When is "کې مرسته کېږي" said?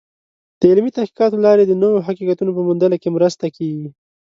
3.01-3.89